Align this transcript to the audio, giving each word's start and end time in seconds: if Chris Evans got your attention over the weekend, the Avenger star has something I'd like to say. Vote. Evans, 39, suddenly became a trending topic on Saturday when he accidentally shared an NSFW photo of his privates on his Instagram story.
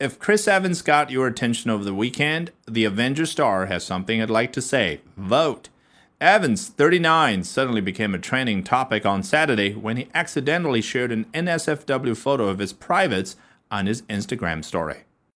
if 0.00 0.18
Chris 0.18 0.48
Evans 0.48 0.80
got 0.80 1.10
your 1.10 1.26
attention 1.26 1.70
over 1.70 1.84
the 1.84 1.94
weekend, 1.94 2.50
the 2.66 2.86
Avenger 2.86 3.26
star 3.26 3.66
has 3.66 3.84
something 3.84 4.20
I'd 4.20 4.30
like 4.30 4.50
to 4.54 4.62
say. 4.62 5.02
Vote. 5.16 5.68
Evans, 6.22 6.68
39, 6.68 7.44
suddenly 7.44 7.82
became 7.82 8.14
a 8.14 8.18
trending 8.18 8.64
topic 8.64 9.04
on 9.04 9.22
Saturday 9.22 9.74
when 9.74 9.98
he 9.98 10.08
accidentally 10.14 10.80
shared 10.80 11.12
an 11.12 11.26
NSFW 11.34 12.16
photo 12.16 12.48
of 12.48 12.58
his 12.58 12.72
privates 12.72 13.36
on 13.70 13.86
his 13.86 14.02
Instagram 14.02 14.64
story. 14.64 15.04